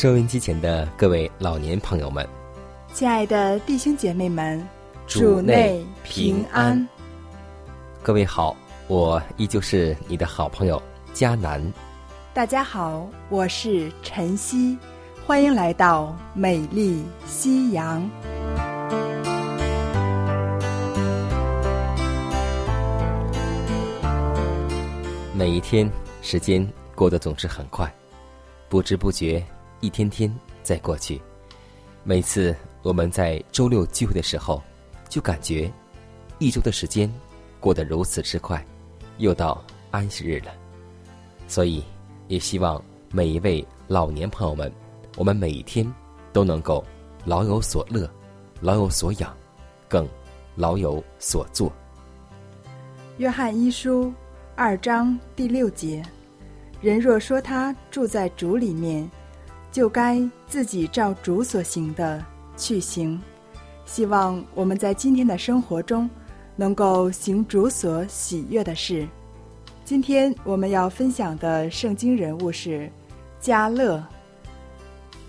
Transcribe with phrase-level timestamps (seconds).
[0.00, 2.26] 收音机前的各位老年朋友们，
[2.94, 4.66] 亲爱的弟兄姐妹们，
[5.06, 6.88] 主内平安。
[8.02, 8.56] 各位好，
[8.88, 11.62] 我依旧是你的好朋友佳南。
[12.32, 14.78] 大家好，我是晨曦，
[15.26, 18.00] 欢迎来到美丽夕阳。
[25.34, 25.86] 每一天，
[26.22, 27.94] 时间过得总是很快，
[28.70, 29.44] 不知不觉。
[29.80, 30.30] 一天天
[30.62, 31.20] 在过去，
[32.04, 34.62] 每次我们在周六聚会的时候，
[35.08, 35.72] 就感觉
[36.38, 37.10] 一周的时间
[37.58, 38.62] 过得如此之快，
[39.16, 40.52] 又到安息日了。
[41.48, 41.82] 所以，
[42.28, 44.70] 也希望每一位老年朋友们，
[45.16, 45.90] 我们每一天
[46.30, 46.84] 都能够
[47.24, 48.08] 老有所乐，
[48.60, 49.34] 老有所养，
[49.88, 50.06] 更
[50.56, 51.72] 老有所做。
[53.16, 54.12] 约翰一书
[54.56, 56.02] 二章第六节：
[56.82, 59.10] 人若说他住在主里面。
[59.72, 62.24] 就该自己照主所行的
[62.56, 63.20] 去行，
[63.84, 66.10] 希望我们在今天的生活中
[66.56, 69.06] 能够行主所喜悦的事。
[69.84, 72.90] 今天我们要分享的圣经人物是
[73.40, 74.04] 加勒。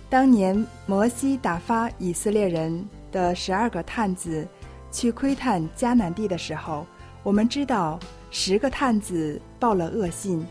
[0.10, 4.46] 当年摩西打发以色列人的十二个探子
[4.92, 6.86] 去窥探迦南地的时候，
[7.24, 8.00] 我们知道
[8.30, 10.46] 十个探子报了恶信，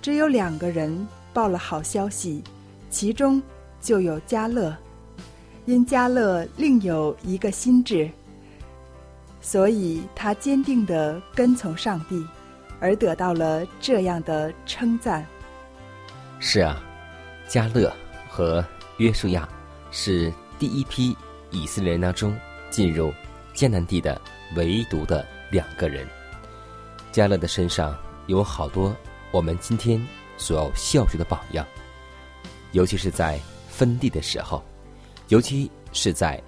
[0.00, 2.44] 只有两个人报了好消息。
[2.90, 3.40] 其中
[3.80, 4.76] 就有加勒，
[5.64, 8.10] 因加勒另有一个心智，
[9.40, 12.26] 所以他坚定的跟从上帝，
[12.80, 15.24] 而得到了这样的称赞。
[16.40, 16.82] 是啊，
[17.46, 17.90] 加勒
[18.28, 18.64] 和
[18.98, 19.48] 约书亚
[19.90, 21.16] 是第一批
[21.50, 22.36] 以色列人当中
[22.70, 23.12] 进入
[23.54, 24.20] 迦南地的
[24.56, 26.06] 唯独的两个人。
[27.12, 27.96] 加勒的身上
[28.26, 28.94] 有好多
[29.30, 30.04] 我们今天
[30.36, 31.64] 所要效学的榜样。
[32.72, 33.38] 尤其是在
[33.68, 34.62] 分地的时候，
[35.28, 36.40] 尤其是在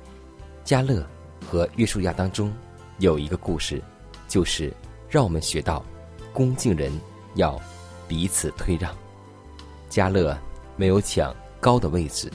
[0.64, 1.04] 加勒
[1.46, 2.52] 和约书亚当中，
[2.98, 3.82] 有一个故事，
[4.28, 4.72] 就是
[5.08, 5.84] 让我们学到
[6.32, 6.92] 恭敬人
[7.34, 7.60] 要
[8.06, 8.94] 彼此退让。
[9.88, 10.38] 加勒
[10.76, 12.30] 没有抢高的位置，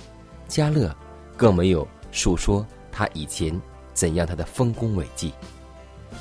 [0.48, 0.94] 加勒
[1.36, 3.60] 更没有述说他以前
[3.94, 5.34] 怎样他的丰功伟绩，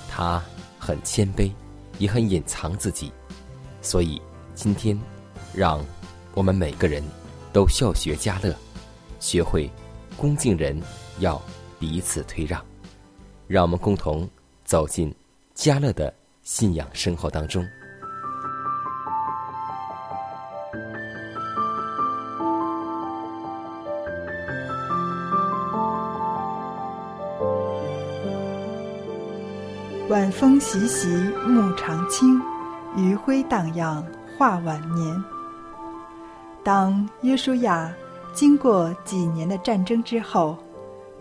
[0.08, 0.42] 他
[0.78, 1.50] 很谦卑，
[1.98, 3.12] 也很隐藏自己。
[3.82, 4.22] 所以
[4.54, 4.98] 今天，
[5.52, 5.84] 让
[6.32, 7.02] 我们每个人。
[7.56, 8.54] 都效学家乐，
[9.18, 9.70] 学会
[10.14, 10.78] 恭敬人
[11.20, 11.40] 要
[11.78, 12.62] 彼此退让，
[13.48, 14.28] 让我们共同
[14.62, 15.10] 走进
[15.54, 16.12] 家乐的
[16.42, 17.66] 信仰生活当中。
[30.10, 31.08] 晚风习习，
[31.48, 32.38] 木长青，
[32.98, 34.06] 余晖荡漾，
[34.36, 35.35] 画晚年。
[36.66, 37.94] 当约书亚
[38.34, 40.58] 经过几年的战争之后，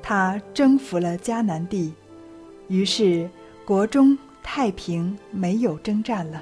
[0.02, 1.94] 他征服了迦南地，
[2.68, 3.30] 于是
[3.64, 6.42] 国中太平，没有征战了。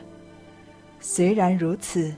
[1.02, 2.16] 虽然如此，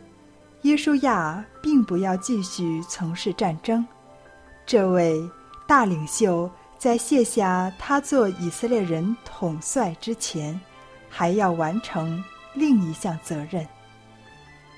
[0.61, 3.83] 约书亚并不要继续从事战争。
[4.63, 5.19] 这位
[5.65, 10.61] 大领袖在卸下他做以色列人统帅之前，
[11.09, 12.23] 还要完成
[12.53, 13.67] 另一项责任：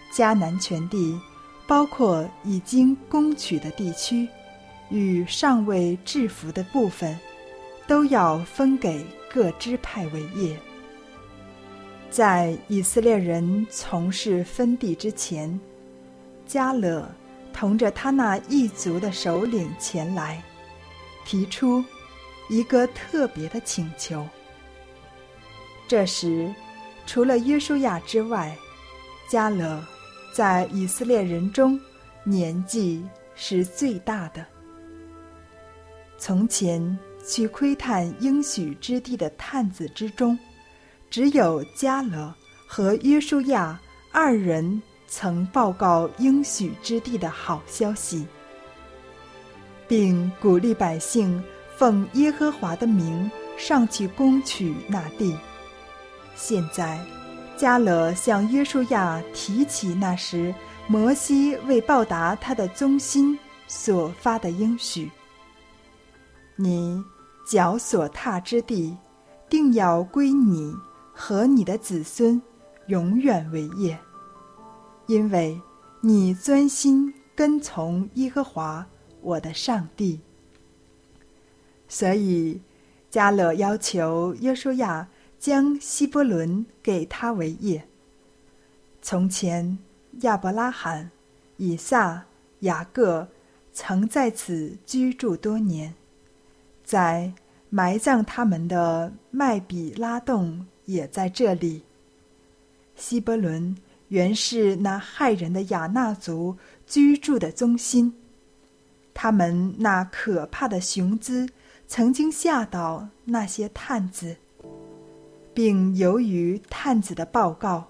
[0.09, 1.19] 迦南全地。
[1.67, 4.25] 包括已经攻取的地区，
[4.89, 7.19] 与尚未制服的部分，
[7.85, 10.57] 都要分给各支派为业。
[12.09, 15.59] 在以色列人从事分地之前，
[16.45, 17.05] 加勒
[17.51, 20.41] 同着他那一族的首领前来，
[21.25, 21.83] 提出
[22.49, 24.25] 一个特别的请求。
[25.85, 26.49] 这时，
[27.05, 28.55] 除了约书亚之外，
[29.29, 29.83] 加勒。
[30.37, 31.81] 在以色列人中，
[32.23, 33.03] 年纪
[33.33, 34.45] 是最大的。
[36.19, 36.95] 从前
[37.27, 40.37] 去窥探应许之地的探子之中，
[41.09, 42.31] 只有加勒
[42.67, 43.81] 和约书亚
[44.11, 48.23] 二人曾报告应许之地的好消息，
[49.87, 51.43] 并鼓励百姓
[51.75, 55.35] 奉耶和华的名上去攻取那地。
[56.35, 57.03] 现在，
[57.57, 60.53] 加勒向约书亚提起那时
[60.87, 63.37] 摩西为报答他的忠心
[63.67, 65.11] 所发的应许。
[66.55, 67.03] 你
[67.49, 68.95] 脚所踏之地，
[69.49, 70.71] 定要归你
[71.11, 72.39] 和你的子孙
[72.87, 73.97] 永远为业，
[75.07, 75.59] 因为
[76.01, 78.85] 你专心跟从耶和华
[79.21, 80.19] 我的上帝。
[81.87, 82.61] 所以，
[83.09, 85.07] 加勒要求约书亚
[85.39, 87.87] 将希伯伦给他为业。
[89.01, 89.77] 从前，
[90.21, 91.11] 亚伯拉罕、
[91.57, 92.25] 以撒、
[92.61, 93.27] 雅各
[93.71, 95.93] 曾在此居住多年。
[96.83, 97.33] 在
[97.69, 101.83] 埋葬他们的麦比拉洞也在这里。
[102.95, 108.15] 希伯伦原是那害人的亚纳族居住的中心。
[109.13, 111.49] 他们那可怕的雄姿
[111.87, 114.37] 曾经吓倒那些探子，
[115.57, 117.83] 并由于探子的报告，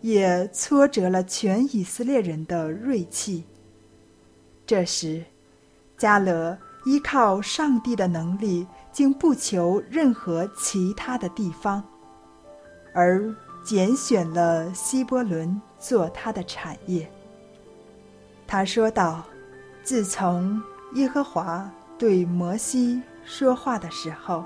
[0.00, 3.44] 也挫折了全以色列人的锐气。
[4.66, 5.22] 这时，
[5.98, 6.56] 加勒。
[6.86, 11.82] 依靠上帝的能力，竟不求任何其他的地方，
[12.94, 13.34] 而
[13.64, 17.10] 拣选了希伯伦做他的产业。
[18.46, 19.24] 他说道
[19.82, 20.62] ：“自从
[20.94, 24.44] 耶和华对摩西说话的时候，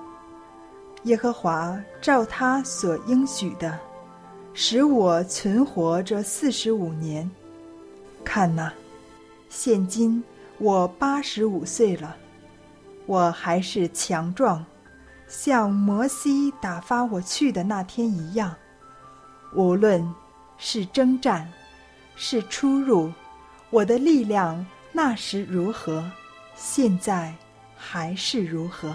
[1.04, 3.78] 耶和华照他所应许的，
[4.52, 7.28] 使我存活这四十五年。
[8.24, 8.72] 看呐，
[9.48, 10.22] 现今
[10.58, 12.16] 我八十五岁了。”
[13.06, 14.64] 我还是强壮，
[15.26, 18.54] 像摩西打发我去的那天一样。
[19.52, 20.06] 无论
[20.58, 21.50] 是征战，
[22.14, 23.10] 是出入，
[23.70, 26.08] 我的力量那时如何，
[26.54, 27.34] 现在
[27.74, 28.94] 还是如何。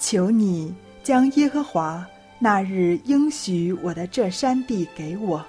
[0.00, 0.74] 求你
[1.04, 2.04] 将耶和华
[2.38, 5.44] 那日应许我的这山地给我，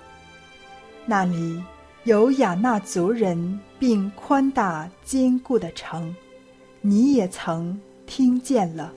[1.05, 1.63] 那里
[2.03, 6.13] 有亚纳族人，并宽大坚固的城。
[6.81, 8.91] 你也曾听见了，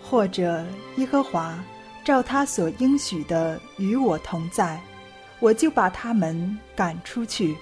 [0.00, 0.64] 或者
[0.96, 1.62] 耶和华
[2.02, 4.80] 照他所应许的与我同在，
[5.40, 7.54] 我就把他们赶出去。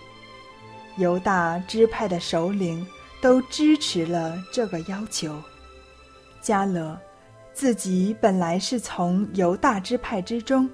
[0.98, 2.86] 犹大支派的首领
[3.20, 5.34] 都支持了这个要求。
[6.40, 6.98] 加勒
[7.52, 10.68] 自己本来是从犹大支派之中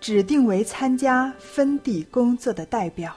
[0.00, 3.14] 指定为参加分地工作的代表，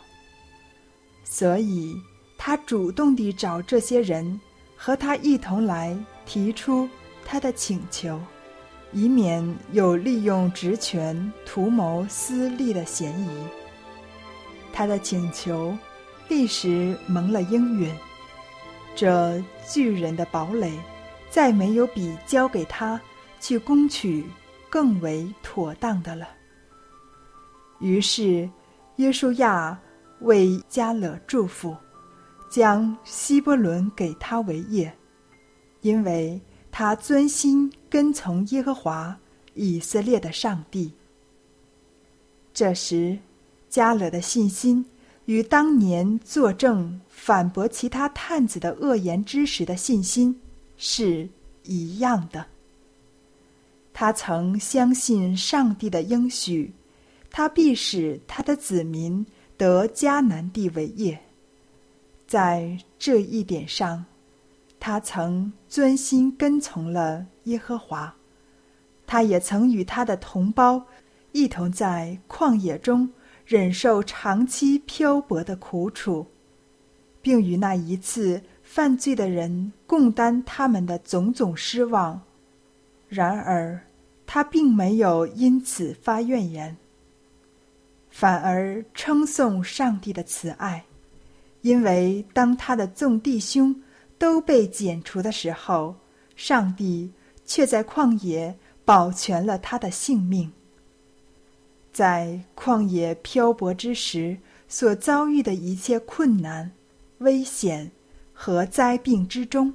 [1.24, 1.96] 所以
[2.38, 4.40] 他主动地找这些人。
[4.76, 6.90] 和他一同来提出
[7.24, 8.20] 他的请求，
[8.92, 13.30] 以免有利用职权图谋私利的嫌疑。
[14.74, 15.74] 他的请求
[16.28, 17.90] 立时蒙了应允。
[18.94, 20.74] 这巨人的堡垒，
[21.34, 23.02] 再没有比交给他
[23.40, 24.24] 去攻取
[24.70, 26.28] 更为妥当的了。
[27.80, 28.48] 于是，
[28.98, 29.76] 约书亚
[30.20, 31.76] 为加勒祝福。
[32.52, 34.96] 将希伯伦给他为业，
[35.82, 36.40] 因为
[36.72, 39.18] 他专心跟从耶和华
[39.56, 40.94] 以色列的上帝。
[42.54, 43.18] 这时，
[43.70, 44.86] 加勒的信心
[45.26, 50.40] 与当年作证反驳其他探子的恶言之时的信心
[50.86, 51.30] 是
[51.64, 52.46] 一样的。
[53.94, 56.74] 他曾相信上帝的应许，
[57.32, 59.26] 他必使他的子民
[59.56, 61.18] 得迦南地为业。
[62.28, 64.04] 在这一点上，
[64.78, 68.14] 他曾专心跟从了耶和华。
[69.08, 70.86] 他也曾与他的同胞
[71.32, 73.10] 一同在旷野中
[73.46, 76.28] 忍受长期漂泊的苦楚，
[77.22, 78.42] 并与那一次
[78.74, 82.20] 犯罪的人共担他们的种种失望。
[83.08, 83.80] 然而，
[84.26, 86.76] 他并没有因此发怨言，
[88.10, 90.84] 反而称颂上帝的慈爱。
[91.62, 93.80] 因为当他的众弟兄
[94.18, 95.96] 都被剪除的时候，
[96.36, 97.12] 上帝
[97.46, 100.52] 却在旷野保全了他的性命。
[101.92, 104.36] 在旷野漂泊之时
[104.68, 106.72] 所遭遇的一切困难、
[107.20, 107.92] 危险
[108.44, 109.74] 和灾病之中，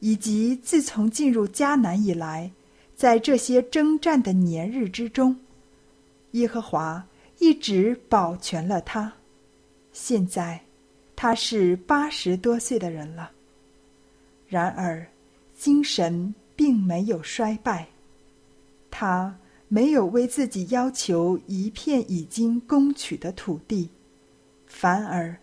[0.00, 2.50] 以及自从进入迦南以来，
[2.94, 5.34] 在这些征战的年日之中，
[6.32, 7.02] 耶和华
[7.38, 9.10] 一直保全了他。
[9.94, 10.60] 现在
[11.16, 13.30] 他是八十多岁的人了。
[14.48, 15.06] 然而，
[15.56, 17.88] 精神并没有衰败。
[18.90, 19.34] 他
[19.66, 23.88] 没有为自己要求一片已经攻取的土地，
[24.66, 25.34] 反而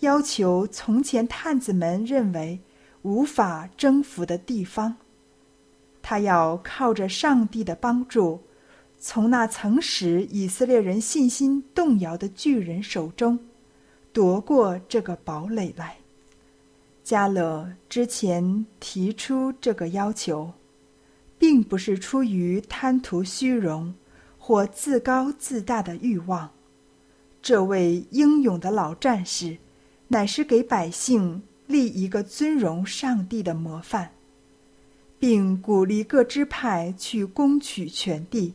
[0.00, 2.60] 要求从前探子们认为
[3.02, 4.96] 无法征服的地方。
[6.00, 8.40] 他要靠着上帝的帮助，
[8.98, 13.38] 从那曾使以色列人信心动摇的巨人手中
[14.12, 15.96] 夺过这个堡垒来。
[17.04, 20.52] 加勒之前提出这个要求，
[21.38, 23.94] 并不是出于贪图虚荣
[24.38, 26.50] 或自高自大的欲望。
[27.40, 29.56] 这位英勇的老战士，
[30.08, 34.10] 乃是给百姓立一个尊荣上帝的模范，
[35.18, 38.54] 并鼓励各支派去攻取全地，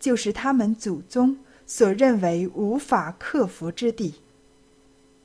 [0.00, 4.14] 就是他们祖宗所认为无法克服之地。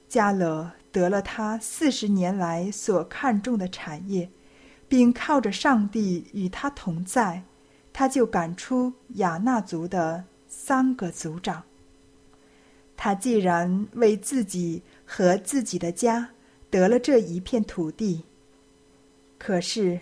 [0.07, 0.71] 加勒。
[0.93, 4.29] 得了他四十年来所看重的产业，
[4.87, 7.41] 并靠着上帝与他同在，
[7.91, 11.63] 他就赶出亚纳族的三个族长。
[12.95, 16.29] 他既然为自己和自己的家
[16.69, 18.23] 得了这一片土地，
[19.37, 19.99] 可是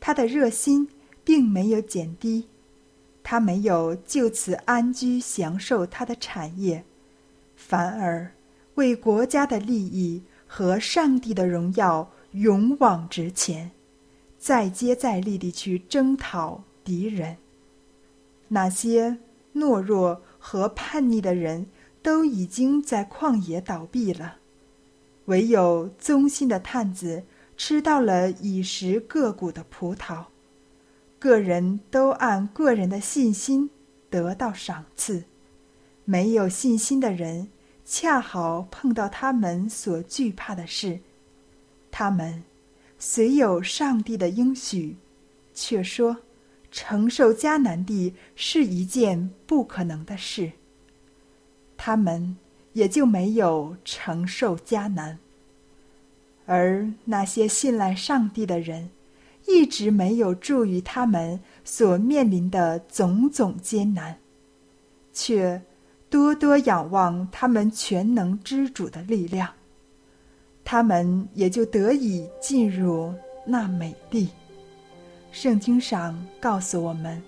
[0.00, 0.88] 他的热心
[1.24, 2.48] 并没有减低，
[3.22, 6.84] 他没有就此安居享受他的产业，
[7.56, 8.32] 反而
[8.74, 10.22] 为国家的利益。
[10.46, 13.72] 和上帝的荣耀勇往直前，
[14.38, 17.38] 再接再厉地去征讨敌人。
[18.46, 19.18] 那些
[19.52, 21.66] 懦弱和叛逆的人
[22.04, 24.36] 都已经在旷野倒闭了，
[25.26, 27.24] 唯有忠心的探子
[27.56, 30.26] 吃到了以食个股的葡萄。
[31.18, 33.70] 个人都按个人的信心
[34.10, 35.24] 得到赏赐，
[36.04, 37.48] 没有信心的人。
[37.86, 41.00] 恰好碰到他们所惧怕的事，
[41.90, 42.42] 他们
[42.98, 44.96] 虽有上帝的应许，
[45.52, 46.16] 却说
[46.70, 50.52] 承受迦南地是一件不可能的事。
[51.76, 52.38] 他们
[52.74, 55.18] 也就没有承受迦南。
[56.44, 58.90] 而那些信赖上帝的人，
[59.48, 64.18] 一直没有助于他们所面临的种种艰难，
[65.14, 65.62] 却。
[66.10, 69.50] 多多仰望他们全能之主的力量，
[70.64, 73.12] 他们也就得以进入
[73.44, 74.28] 那美地。
[75.32, 77.20] 圣经上告诉我们，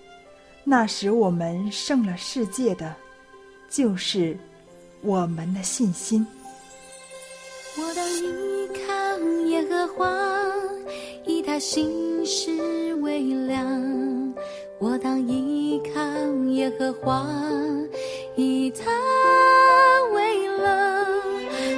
[0.63, 2.95] 那时我们胜了世界的，
[3.69, 4.37] 就是
[5.07, 6.27] 我们的信心。
[7.77, 8.83] 我当依靠
[9.47, 10.05] 耶和华，
[11.25, 14.35] 以他心事为粮。
[14.79, 16.01] 我当依靠
[16.51, 17.25] 耶和华。
[18.35, 18.91] 以他
[20.13, 20.65] 为乐，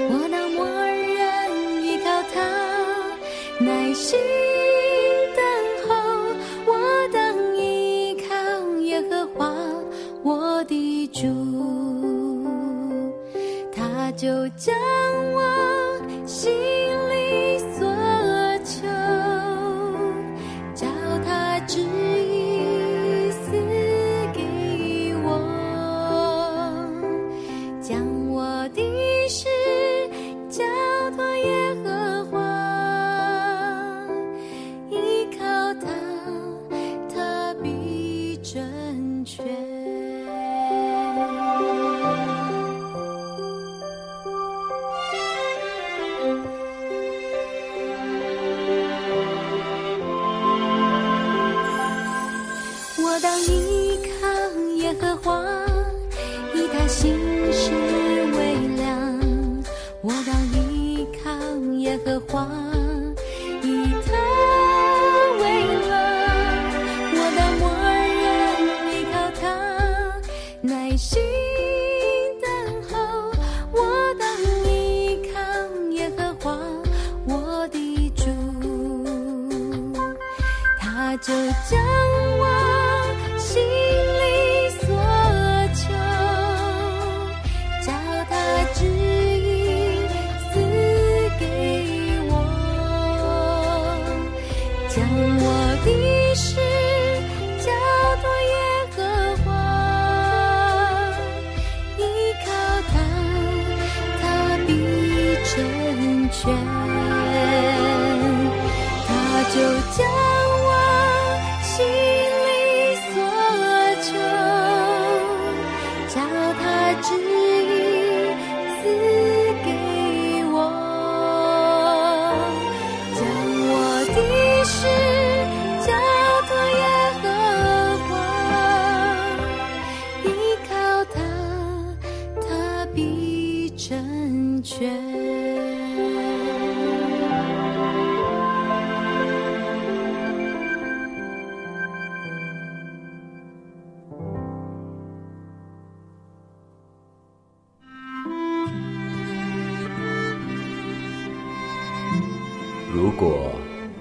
[0.09, 2.41] 我当默认依靠他，
[3.63, 4.19] 耐心
[14.57, 14.73] 将
[15.33, 16.78] 我心。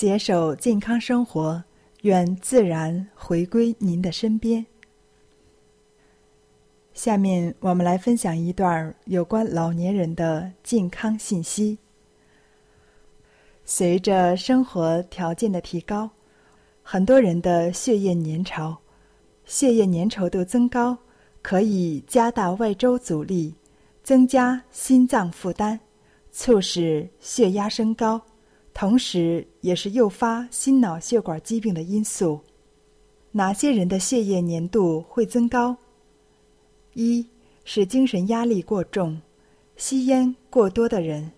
[0.00, 1.60] 携手健康生活，
[2.02, 4.64] 愿自然回归您的身边。
[6.94, 11.76] 下面我们来分享一段有关老年人的健康信息。
[13.64, 16.08] 随着生活条件的提高，
[16.84, 18.76] 很多人的血液粘稠、
[19.46, 20.96] 血液粘稠度增高，
[21.42, 23.52] 可以加大外周阻力，
[24.04, 25.80] 增加心脏负担，
[26.30, 28.22] 促使血压升高。
[28.80, 32.38] 同时，也是诱发心脑血管疾病的因素。
[33.32, 35.76] 哪些人的血液粘度会增高？
[36.94, 37.26] 一
[37.64, 39.20] 是精神压力过重、
[39.76, 41.32] 吸烟过多的人，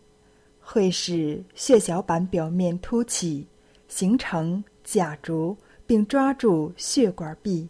[0.60, 3.46] 会使血小板表面凸起，
[3.88, 7.66] 形成甲柱，并抓住血管壁，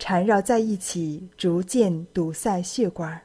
[0.00, 3.22] 缠绕在一起，逐渐堵塞血管。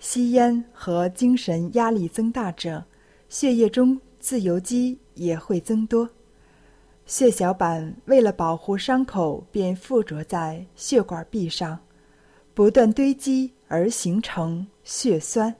[0.00, 2.84] 吸烟和精神压力增大者，
[3.28, 3.96] 血液中。
[4.20, 6.08] 自由基也会增多，
[7.06, 11.78] 血小板为了保护伤口，便附着在血管壁上，
[12.52, 15.54] 不断堆积而形成血栓。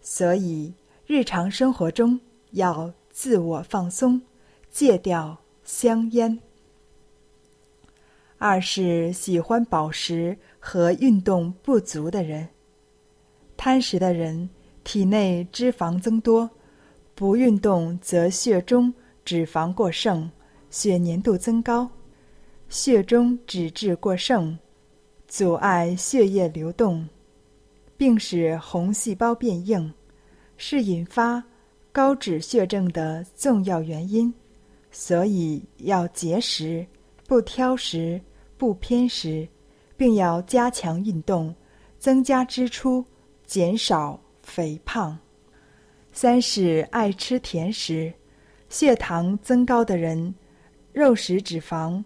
[0.00, 0.72] 所以，
[1.06, 2.18] 日常生活中
[2.52, 4.20] 要自我放松，
[4.70, 6.40] 戒掉香烟。
[8.38, 12.48] 二是喜欢饱食和运动不足的人，
[13.56, 14.50] 贪食的人
[14.82, 16.50] 体内脂肪增多。
[17.14, 18.92] 不运动则血中
[19.24, 20.30] 脂肪过剩，
[20.70, 21.88] 血粘度增高，
[22.68, 24.58] 血中脂质过剩，
[25.28, 27.06] 阻碍血液流动，
[27.96, 29.92] 并使红细胞变硬，
[30.56, 31.42] 是引发
[31.92, 34.32] 高脂血症的重要原因。
[34.90, 36.84] 所以要节食，
[37.26, 38.20] 不挑食，
[38.58, 39.48] 不偏食，
[39.96, 41.54] 并要加强运动，
[41.98, 43.04] 增加支出，
[43.46, 45.18] 减少肥胖。
[46.12, 48.12] 三是爱吃甜食，
[48.68, 50.34] 血糖增高的人，
[50.92, 52.04] 肉食脂肪、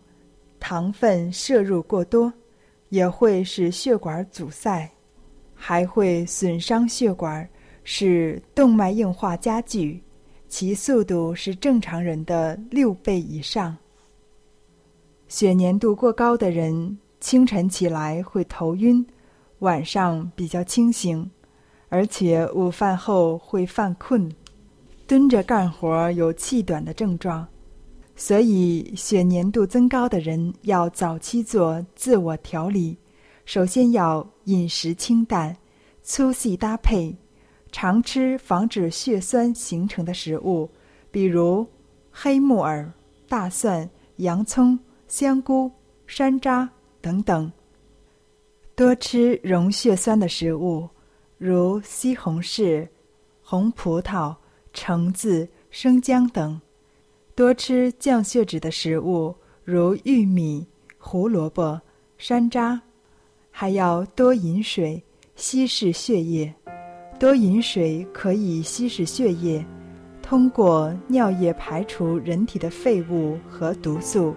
[0.60, 2.32] 糖分摄入过多，
[2.88, 4.88] 也会使血管阻塞，
[5.54, 7.46] 还会损伤血管，
[7.82, 10.00] 使动脉硬化加剧，
[10.48, 13.76] 其速度是正常人的六倍以上。
[15.26, 19.04] 血粘度过高的人，清晨起来会头晕，
[19.58, 21.28] 晚上比较清醒。
[21.88, 24.30] 而且午饭后会犯困，
[25.06, 27.46] 蹲着干活有气短的症状，
[28.16, 32.96] 所以血粘度增高的人要早期做自我调理。
[33.44, 35.56] 首先要饮食清淡，
[36.02, 37.14] 粗细搭配，
[37.70, 40.68] 常吃防止血栓形成的食物，
[41.12, 41.64] 比如
[42.10, 42.92] 黑木耳、
[43.28, 45.70] 大蒜、洋葱、香菇、
[46.08, 46.68] 山楂
[47.00, 47.50] 等等。
[48.74, 50.88] 多吃溶血栓的食物。
[51.38, 52.88] 如西红柿、
[53.42, 54.34] 红葡萄、
[54.72, 56.58] 橙子、生姜等，
[57.34, 61.78] 多吃降血脂的食物，如玉米、胡萝卜、
[62.16, 62.80] 山楂，
[63.50, 65.02] 还要多饮水，
[65.34, 66.54] 稀释血液。
[67.18, 69.62] 多饮水可以稀释血液，
[70.22, 74.34] 通过尿液排除人体的废物和毒素。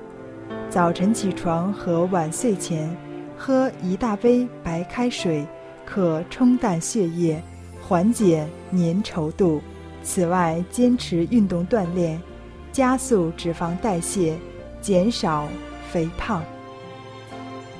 [0.69, 2.93] 早晨起床和晚睡前，
[3.37, 5.47] 喝一大杯白开水。
[5.91, 7.41] 可冲淡血液，
[7.81, 9.59] 缓解粘稠度。
[10.03, 12.21] 此外，坚持运动锻炼，
[12.71, 14.35] 加速脂肪代谢，
[14.79, 15.47] 减少
[15.91, 16.43] 肥胖。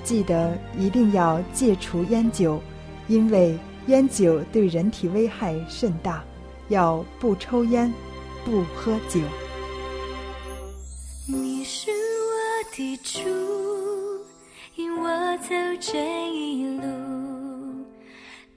[0.04, 2.60] 记得一定要戒除烟酒，
[3.08, 6.24] 因为烟酒对人体危害甚大。
[6.70, 7.94] 要不抽烟，
[8.44, 9.20] 不喝酒。
[11.28, 13.20] 你是我的主。
[15.38, 15.98] 走这
[16.32, 16.84] 一路，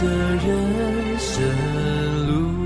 [0.00, 2.58] 这人生路。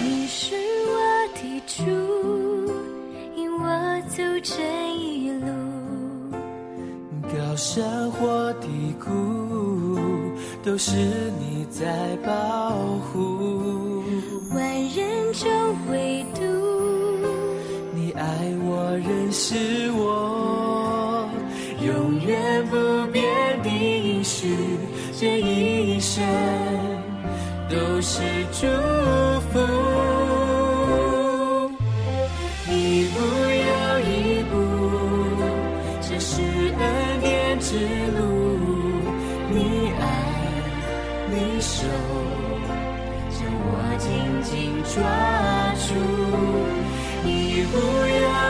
[0.00, 0.54] 你是
[0.86, 0.94] 我
[1.34, 1.82] 的主，
[3.36, 3.66] 引我
[4.08, 4.52] 走这
[4.96, 5.46] 一路。
[7.22, 8.66] 高山或低
[8.98, 9.08] 谷，
[10.62, 10.90] 都是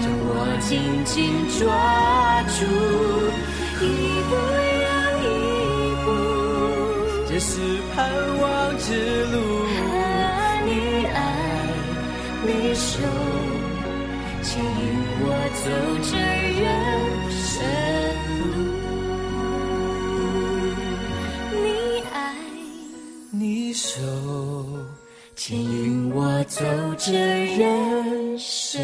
[0.00, 0.70] 将我紧
[1.04, 1.18] 紧
[1.58, 1.60] 抓
[2.56, 2.58] 住，
[3.84, 3.86] 一
[4.28, 4.32] 步
[4.84, 4.88] 又
[5.22, 5.26] 一
[6.04, 6.08] 步。
[7.28, 7.50] 这是
[7.94, 7.96] 盼
[8.40, 8.44] 望
[8.78, 8.84] 之
[9.26, 9.34] 路。
[9.92, 9.96] 啊，
[10.64, 10.68] 你
[11.06, 11.16] 爱，
[12.46, 12.88] 你手
[14.42, 14.64] 牵引
[15.22, 15.24] 我
[15.60, 15.64] 走
[16.08, 16.12] 这
[16.60, 16.62] 人
[17.30, 17.44] 生
[18.40, 18.42] 路。
[21.52, 21.64] 你
[22.12, 22.14] 爱。
[23.32, 23.88] 你手
[25.42, 26.62] 牵引我走
[26.98, 27.14] 这
[27.56, 28.78] 人生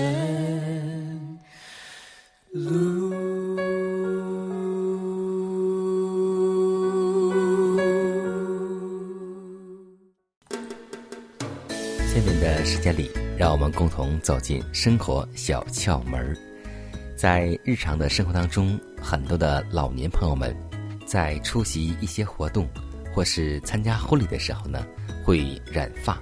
[2.50, 3.14] 路。
[12.06, 16.34] 下面的时间里，让我们共同走进生活小窍门。
[17.18, 20.56] 在日常的生活当中，很多的老年朋友们
[21.04, 22.66] 在出席一些活动
[23.14, 24.86] 或是参加婚礼的时候呢，
[25.22, 26.18] 会染发，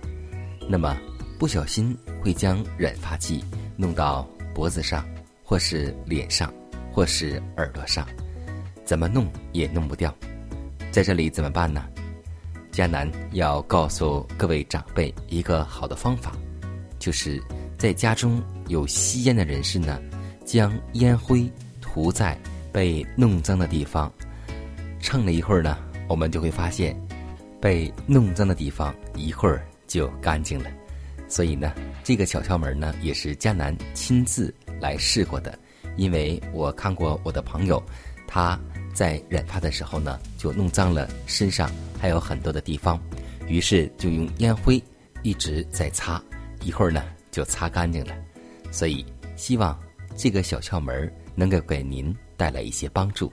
[0.69, 0.97] 那么
[1.39, 3.45] 不小心会将染发剂
[3.77, 5.07] 弄到脖子上，
[5.43, 6.53] 或是脸上，
[6.93, 8.07] 或是耳朵上，
[8.85, 10.15] 怎么弄也弄不掉。
[10.91, 11.85] 在这里怎么办呢？
[12.73, 16.33] 迦南要告诉各位长辈一个好的方法，
[16.99, 17.43] 就是
[17.77, 20.01] 在家中有吸烟的人士呢，
[20.45, 21.51] 将烟灰
[21.81, 22.37] 涂在
[22.73, 24.13] 被弄脏的地方，
[25.01, 27.01] 蹭了一会儿呢，我们就会发现，
[27.61, 30.69] 被弄脏的地方一会儿就干净了。
[31.29, 35.57] 所以呢，这个小窍门呢，也是迦南亲自来试过的，
[35.97, 37.81] 因为我看过我的朋友，
[38.27, 38.59] 他
[38.93, 43.01] 在染发的时候呢，就弄脏了身上还有很多的地方，
[43.47, 44.83] 于是就用烟灰
[45.23, 46.21] 一直在擦，
[46.65, 48.17] 一会儿呢就擦干净了。
[48.73, 49.79] 所以希望
[50.17, 53.33] 这个小窍门能够给您带来一些帮助。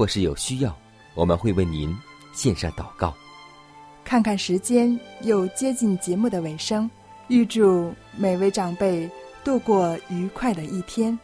[0.00, 0.74] 或是有需要，
[1.12, 1.94] 我们会为您
[2.32, 3.12] 献上祷告。
[4.02, 6.90] 看看时间，又接近节目的尾声，
[7.28, 9.06] 预祝每位长辈
[9.44, 11.18] 度过愉快的一天。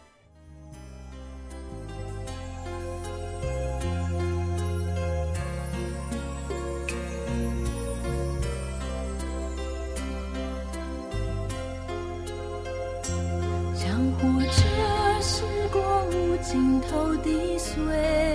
[13.73, 18.26] 江湖车驶过无尽头的隧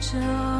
[0.00, 0.59] 着。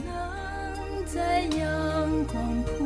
[1.13, 2.80] 在阳光